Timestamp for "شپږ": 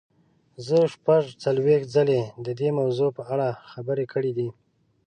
0.93-1.23